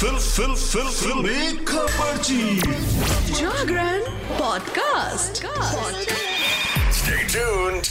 [0.00, 2.60] Fill फिल फिल फिल्मी खबरची
[3.32, 4.00] Jagran
[4.38, 5.42] podcast.
[6.98, 7.90] Stay tuned.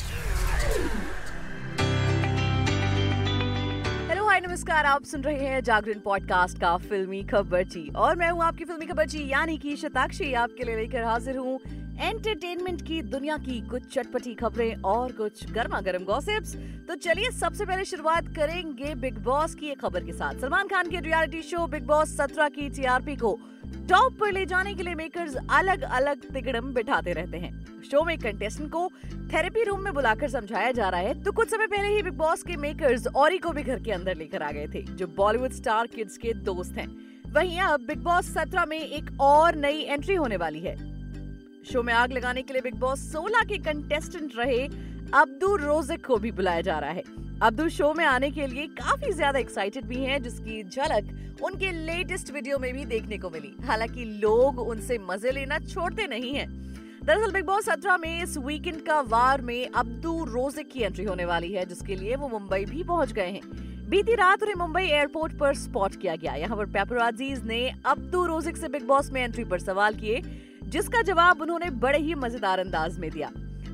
[4.09, 8.43] Hello hi नमस्कार। आप सुन रहे हैं जागरण पॉडकास्ट का फिल्मी खबरची और मैं हूँ
[8.43, 11.59] आपकी फिल्मी खबरची यानी कि शताक्षी। आपके लिए लेकर हाजिर हूँ
[11.99, 16.55] एंटरटेनमेंट की दुनिया की कुछ चटपटी खबरें और कुछ गर्मा गर्म गॉसिप्स
[16.87, 20.89] तो चलिए सबसे पहले शुरुआत करेंगे बिग बॉस की एक खबर के साथ। सलमान खान
[20.89, 23.37] के रियलिटी शो बिग बॉस 17 की टीआरपी को
[23.89, 28.17] टॉप पर ले जाने के लिए मेकर्स अलग अलग तिगड़म बिठाते रहते हैं। शो में
[28.17, 28.87] कंटेस्टेंट को
[29.33, 32.43] थेरेपी रूम में बुलाकर समझाया जा रहा है। तो कुछ समय पहले ही बिग बॉस
[32.43, 35.87] के मेकर्स औरी को भी घर के अंदर लेकर आ गए थे, जो बॉलीवुड स्टार
[35.87, 36.87] किड्स के दोस्त हैं।
[37.33, 40.75] वहीं अब बिग बॉस 17 में एक और नई एंट्री होने वाली है।
[41.63, 44.63] शो में आग लगाने के लिए बिग बॉस 16 के कंटेस्टेंट रहे
[45.13, 47.03] अब्दू रोजिक को भी बुलाया जा रहा है।
[47.41, 52.31] अब्दू शो में आने के लिए काफ़ी ज़्यादा एक्साइटेड भी हैं, जिसकी झलक उनके लेटेस्ट
[52.33, 56.47] वीडियो में भी देखने को मिली। हालाँकि लोग उनसे मज़े लेना छोड़ते नहीं हैं।
[57.05, 61.25] दरअसल बिग बॉस 17 में इस वीकेंड का वार में अब्दू रोजिक की एंट्री होने
[61.25, 65.37] वाली है, जिसके लिए वो मुंबई भी पहुँच गए हैं। बीती रात उन्हें मुंबई एयरपोर्ट
[65.37, 69.43] पर स्पॉट किया गया। यहाँ पर पेपराजीज ने अब्दू रोजिक से बिग बॉस में एंट्री
[69.43, 70.21] पर सवाल किए।
[70.69, 73.29] जिसका जवाब उन्होंने बड़े ही मज़ेदार अंदाज में दिया।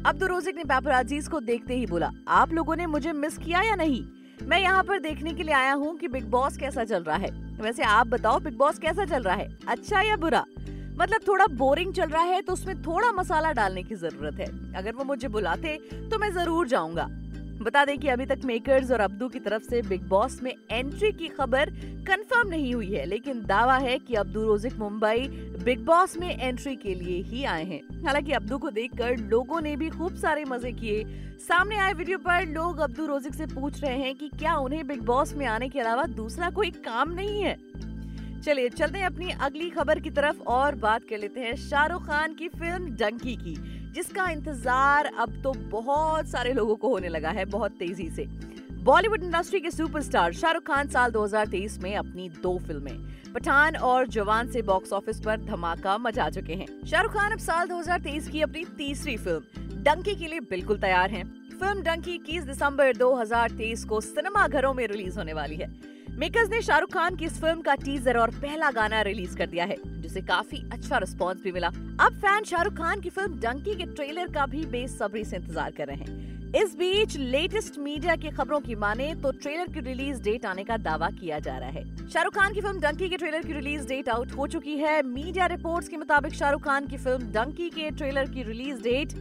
[0.05, 3.75] अब्दुल रोजिक ने पेपराजीज को देखते ही बोला, आप लोगों ने मुझे मिस किया या
[3.75, 4.03] नहीं?
[4.41, 7.31] मैं यहाँ पर देखने के लिए आया हूँ कि बिग बॉस कैसा चल रहा है।
[7.57, 10.43] वैसे आप बताओ बिग बॉस कैसा चल रहा है अच्छा या बुरा?
[10.97, 14.91] मतलब थोड़ा बोरिंग चल रहा है तो उसमें थोड़ा मसाला डालने की ज़रूरत है। अगर
[14.91, 15.77] वो मुझे बुलाते
[16.11, 17.07] तो मैं ज़रूर जाऊँगा।
[17.65, 21.11] बता दें कि अभी तक मेकर्स और अब्दू की तरफ़ से बिग बॉस में एंट्री
[21.11, 21.69] की खबर
[22.07, 25.27] कंफर्म नहीं हुई है, लेकिन दावा है कि Abdu Rozik Mumbai
[25.63, 29.75] Bigg Boss में एंट्री के लिए ही आए हैं। हालाँकि अब्दू को देखकर लोगों ने
[29.75, 31.03] भी खूब सारे मज़े किए।
[31.47, 35.01] सामने आए वीडियो पर लोग अब्दू रोजिक से पूछ रहे हैं कि क्या उन्हें बिग
[35.01, 37.57] बॉस में आने के अलावा दूसरा कोई काम नहीं है?
[38.41, 42.33] चलिए, चलते हैं अपनी अगली खबर की तरफ़ और बात कर लेते हैं शाहरुख खान
[42.33, 47.45] की फ़िल्म डंकी की। जिसका इंतज़ार अब तो बहुत सारे लोगों को होने लगा है,
[47.45, 48.25] बहुत तेज़ी से।
[48.83, 52.97] बॉलीवुड इंडस्ट्री के सुपरस्टार शाहरुख खान साल 2023 में अपनी दो फ़िल्में,
[53.33, 57.67] पठान और जवान से बॉक्स ऑफ़िस पर धमाका मचा चुके हैं। शाहरुख खान अब साल
[57.67, 62.95] 2023 की अपनी तीसरी फ़िल्म, डंकी के लिए बिल्कुल तैयार हैं। फ़िल्म डंकी 21 दिसंबर
[62.95, 65.73] 2023 को सिनेमा घरों में रिलीज़ होने वाली है।
[66.17, 69.65] मेकर्स ने शाहरुख खान की इस फ़िल्म का टीजर और पहला गाना रिलीज़ कर दिया
[69.65, 73.85] है, जिसे काफ़ी अच्छा रिस्पॉन्स भी मिला। अब फ़ैन शाहरुख खान की फ़िल्म डंकी के
[73.87, 78.59] ट्रेलर का भी बेसब्री से इंतज़ार कर रहे हैं। इस बीच लेटेस्ट मीडिया की खबरों
[78.59, 82.35] की माने तो ट्रेलर की रिलीज़ डेट आने का दावा किया जा रहा है। शाहरुख
[82.35, 85.89] खान की फ़िल्म डंकी के ट्रेलर की रिलीज़ डेट आउट हो चुकी है। मीडिया रिपोर्ट्स
[85.89, 89.13] के मुताबिक शाहरुख खान की फ़िल्म डंकी के ट्रेलर की रिलीज़ डेट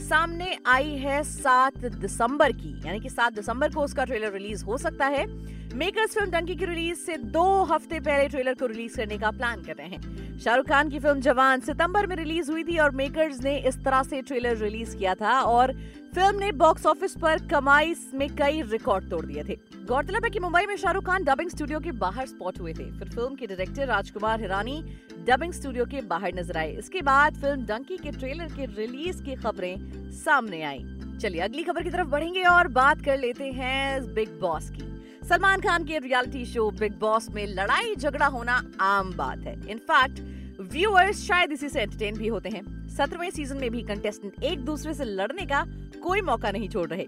[0.00, 4.78] सामने आई है सात दिसंबर की, यानी कि सात दिसंबर को उसका ट्रेलर रिलीज़ हो
[4.78, 5.26] सकता है।
[5.74, 9.62] मेकर्स फ़िल्म डंकी की रिलीज़ से दो हफ़्ते पहले ट्रेलर को रिलीज़ करने का प्लान
[9.62, 13.42] कर रहे हैं। शाहरुख खान की फ़िल्म जवान सितंबर में रिलीज़ हुई थी और मेकर्स
[13.44, 15.72] ने इस तरह से ट्रेलर रिलीज़ किया था और
[16.14, 20.38] फ़िल्म ने बॉक्स ऑफ़िस पर कमाई में कई रिकॉर्ड तोड़ दिए थे। गौरतलब है कि
[20.40, 23.86] मुंबई में शाहरुख खान डबिंग स्टूडियो के बाहर स्पॉट हुए थे। फिर फ़िल्म के director
[23.86, 24.80] Rajkumar Hirani
[25.26, 29.34] dubbing studio के बाहर नज़र आए। इसके बाद फ़िल्म डंकी के ट्रेलर के रिलीज़ की
[29.34, 30.84] खबरें सामने आई।
[31.20, 35.60] चलिए, अगली खबर की तरफ़ बढ़ेंगे और बात कर लेते हैं बिग बॉस की। सलमान
[35.60, 40.20] खान के रियलिटी शो बिग बॉस में लड़ाई झगड़ा होना आम बात है। इनफैक्ट
[40.60, 44.94] व्यूअर्स शायद इसी से एंटरटेन भी होते हैं। सत्रहवें सीज़न में भी कंटेस्टेंट एक दूसरे
[44.94, 45.64] से लड़ने का
[46.02, 47.06] कोई मौका नहीं छोड़ रहे।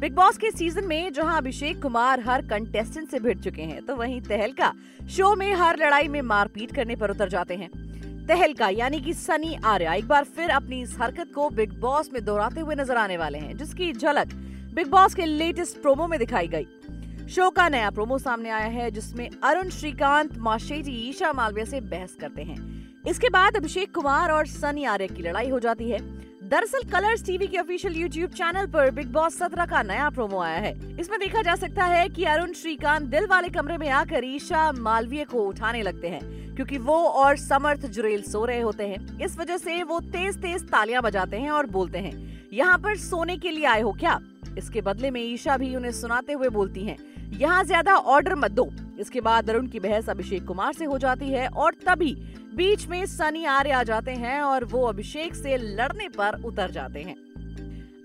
[0.00, 3.96] बिग बॉस के सीज़न में जहाँ अभिषेक कुमार हर कंटेस्टेंट से भिड़ चुके हैं तो
[3.96, 4.72] वहीं तहलका
[5.08, 7.70] शो में हर लड़ाई में मारपीट करने पर उतर जाते हैं।
[8.26, 12.24] तहलका, यानी कि सनी आर्या, एक बार फिर अपनी इस हरकत को बिग बॉस में
[12.24, 14.34] दोहराते हुए नज़र आने वाले हैं, जिसकी झलक
[14.74, 18.90] बिग बॉस के लेटेस्ट प्रोमो में दिखाई गई। शो का नया प्रोमो सामने आया है,
[18.90, 22.73] जिसमें अरुण, श्रीकांत माशेटी ईशा मालवीय से बहस करते हैं।
[23.06, 25.98] इसके बाद अभिषेक कुमार और सनी आर्य की लड़ाई हो जाती है।
[26.44, 30.58] दरअसल कलर्स टीवी के ऑफिशियल यूट्यूब चैनल पर बिग बॉस सत्रह का नया प्रोमो आया
[30.58, 34.70] है। इसमें देखा जा सकता है कि अरुण श्रीकांत दिल वाले कमरे में आकर ईशा
[34.72, 39.38] मालवीय को उठाने लगते हैं, क्योंकि वो और समर्थ जुरेल सो रहे होते हैं। इस
[39.38, 42.12] वजह से वो तेज तेज तालियाँ बजाते हैं और बोलते हैं,
[42.52, 44.18] यहाँ पर सोने के लिए आए हो क्या?
[44.58, 46.96] इसके बदले में ईशा भी उन्हें सुनाते हुए बोलती हैं,
[47.32, 48.70] यहाँ ज़्यादा ऑर्डर मत दो।
[49.00, 52.14] इसके बाद अरुण की बहस अभिषेक कुमार से हो जाती है और तभी
[52.56, 57.00] बीच में सनी आर्य आ जाते हैं और वो अभिषेक से लड़ने पर उतर जाते
[57.00, 57.16] हैं।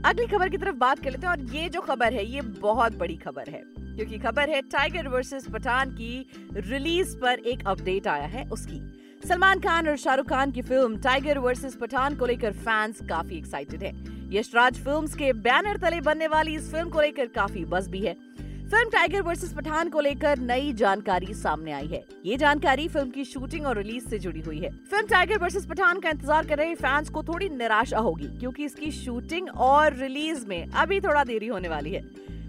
[0.05, 2.97] अगली खबर की तरफ़ बात कर लेते हैं और ये जो खबर है, ये बहुत
[2.97, 8.25] बड़ी खबर है, क्योंकि खबर है टाइगर वर्सेस पठान की रिलीज़ पर एक अपडेट आया
[8.27, 8.81] है उसकी।
[9.21, 13.83] सलमान खान और शाहरुख खान की फ़िल्म टाइगर वर्सेस पठान को लेकर फैंस काफ़ी एक्साइटेड
[13.83, 13.91] है।
[14.31, 18.13] यशराज फिल्म्स के बैनर तले बनने वाली इस फ़िल्म को लेकर काफ़ी बस भी है।
[18.13, 23.23] फ़िल्म टाइगर वर्सेस पठान को लेकर नई जानकारी सामने आई है। ये जानकारी फ़िल्म की
[23.25, 26.75] शूटिंग और रिलीज़ से जुड़ी हुई है। फ़िल्म टाइगर वर्सेस पठान का इंतज़ार कर रहे
[26.75, 31.69] फैंस को थोड़ी निराशा होगी, क्योंकि इसकी शूटिंग और रिलीज़ में अभी थोड़ा देरी होने
[31.69, 32.01] वाली है।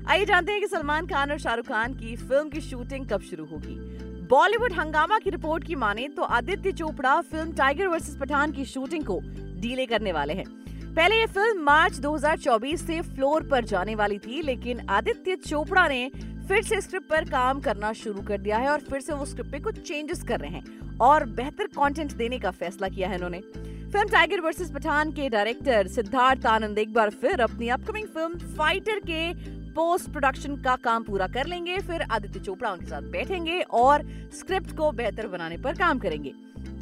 [0.09, 3.45] आइए जानते हैं कि सलमान खान और शाहरुख खान की फ़िल्म की शूटिंग कब शुरू
[3.45, 3.75] होगी।
[4.29, 9.05] बॉलीवुड हंगामा की रिपोर्ट की माने तो आदित्य चोपड़ा फ़िल्म टाइगर वर्सेस पठान की शूटिंग
[9.05, 9.21] को
[9.61, 10.45] डीले करने वाले हैं।
[10.95, 16.11] पहले ये फ़िल्म मार्च 2024 से फ्लोर पर जाने वाली थी, लेकिन आदित्य चोपड़ा ने
[16.49, 19.53] फिर से स्क्रिप्ट पर काम करना शुरू कर दिया है और फिर से वो स्क्रिप्ट
[19.53, 23.41] पे कुछ चेंजेस कर रहे हैं और बेहतर कंटेंट देने का फैसला किया है इन्होंने
[23.41, 29.01] फ़िल्म टाइगर वर्सेस पठान के डायरेक्टर सिद्धार्थ आनंद एक बार फिर अपनी अपकमिंग फ़िल्म फाइटर
[29.01, 34.03] के पोस्ट प्रोडक्शन का काम पूरा कर लेंगे, फिर आदित्य चोपड़ा उनके साथ बैठेंगे और
[34.35, 36.33] स्क्रिप्ट को बेहतर बनाने पर काम करेंगे।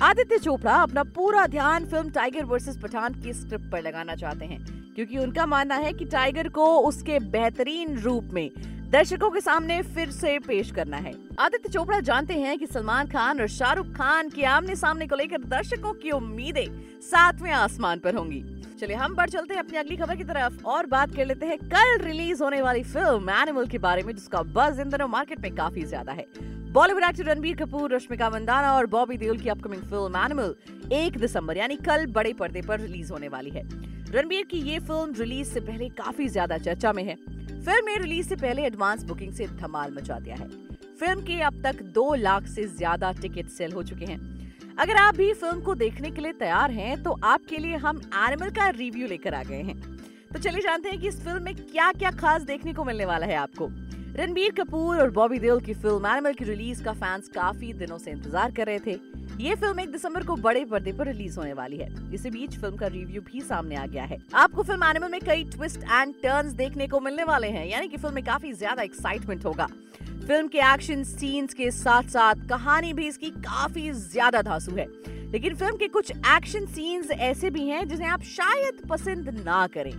[0.02, 4.64] आदित्य चोपड़ा अपना पूरा ध्यान फ़िल्म टाइगर वर्सेस पठान की स्क्रिप्ट पर लगाना चाहते हैं,
[4.94, 8.50] क्योंकि उनका मानना है कि टाइगर को उसके बेहतरीन रूप में
[8.90, 13.40] दर्शकों के सामने फिर से पेश करना है। आदित्य चोपड़ा जानते हैं कि सलमान खान
[13.40, 16.66] और शाहरुख खान के आमने सामने को लेकर दर्शकों की उम्मीदें
[17.02, 18.40] सातवें आसमान पर होंगी।
[18.80, 21.58] चलिए हम बढ़ चलते हैं अपनी अगली खबर की तरफ़ और बात कर लेते हैं
[21.60, 25.54] कल रिलीज़ होने वाली फ़िल्म एनिमल के बारे में, जिसका बज इन दिनों मार्केट में
[25.54, 26.26] काफ़ी ज़्यादा है।
[26.72, 30.54] बॉलीवुड एक्टर रणबीर कपूर, रश्मिका मंदाना और बॉबी देओल की अपकमिंग फ़िल्म एनिमल
[30.94, 33.62] एक दिसंबर, यानी कल बड़े पर्दे पर रिलीज़ होने वाली है।
[34.12, 38.28] रणबीर की ये फ़िल्म रिलीज़ से पहले काफ़ी ज़्यादा चर्चा में है। फ़िल्म में रिलीज़
[38.28, 40.48] से पहले एडवांस बुकिंग से धमाल मचा दिया है।
[41.00, 44.37] फ़िल्म के अब तक दो लाख से ज़्यादा टिकट सेल हो चुके हैं।
[44.78, 48.50] अगर आप भी फ़िल्म को देखने के लिए तैयार हैं तो आपके लिए हम एनिमल
[48.50, 49.80] का रिव्यू लेकर आ गए हैं।
[50.32, 53.26] तो चलिए जानते हैं कि इस फ़िल्म में क्या क्या खास देखने को मिलने वाला
[53.26, 53.68] है आपको।
[54.18, 58.10] रणबीर कपूर और बॉबी देओल की फ़िल्म एनिमल की रिलीज़ का फैंस काफ़ी दिनों से
[58.10, 58.92] इंतज़ार कर रहे थे।
[59.40, 62.76] ये फ़िल्म एक दिसंबर को बड़े पर्दे पर रिलीज़ होने वाली है। इसी बीच फ़िल्म
[62.76, 66.52] का रिव्यू भी सामने आ गया है। आपको फ़िल्म एनिमल में कई ट्विस्ट एंड टर्न्स
[66.54, 69.66] देखने को मिलने वाले हैं, यानी कि फ़िल्म में काफ़ी ज़्यादा एक्साइटमेंट होगा।
[70.02, 74.86] फ़िल्म के एक्शन सीन्स के साथ साथ कहानी भी इसकी काफ़ी ज़्यादा धासु है।
[75.32, 79.92] लेकिन फ़िल्म के कुछ एक्शन सीन्स ऐसे भी हैं जिन्हें आप शायद पसंद ना करें।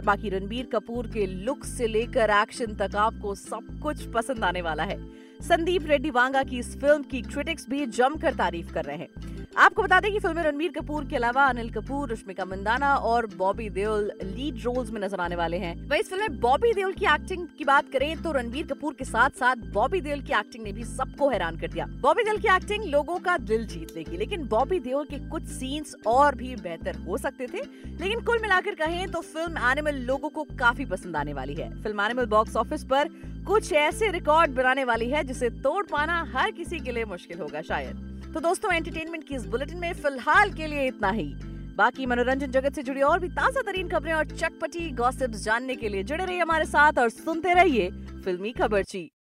[0.00, 4.82] बाकी रणबीर कपूर के लुक से लेकर एक्शन तक आपको सब कुछ पसंद आने वाला
[4.82, 4.98] है।
[5.40, 9.82] संदीप रेड्डी वांगा की इस फ़िल्म की क्रिटिक्स भी जमकर तारीफ़ कर रहे हैं। आपको
[9.82, 13.68] बता दें कि फ़िल्म में रणबीर कपूर के अलावा अनिल कपूर रश्मिका मंदाना और बॉबी
[13.70, 17.04] देओल लीड रोल्स में नज़र आने वाले हैं। वही इस फ़िल्म में बॉबी देओल की
[17.04, 20.72] एक्टिंग की बात करें तो रणबीर कपूर के साथ साथ बॉबी देओल की एक्टिंग ने
[20.72, 24.46] भी सबको हैरान कर दिया। बॉबी देओल की एक्टिंग लोगों का दिल जीत लेगी, लेकिन
[24.48, 27.62] बॉबी देओल के कुछ सीन्स और भी बेहतर हो सकते थे।
[27.92, 32.00] लेकिन कुल मिलाकर कहें तो फ़िल्म एनिमल लोगों को काफ़ी पसंद आने वाली है। फ़िल्म
[32.00, 33.08] एनिमल बॉक्स ऑफ़िस पर
[33.46, 37.62] कुछ ऐसे रिकॉर्ड बनाने वाली है जिसे तोड़ पाना हर किसी के लिए मुश्किल होगा
[37.62, 41.26] शायद। तो दोस्तों एंटरटेनमेंट की इस बुलेटिन में फ़िलहाल के लिए इतना ही।
[41.76, 45.88] बाकी मनोरंजन जगत से जुड़ी और भी ताज़ा तरीन खबरें और चटपटी गॉसिप्स जानने के
[45.88, 47.90] लिए जुड़े रहिए हमारे साथ और सुनते रहिए
[48.24, 49.10] फिल्मी खबरची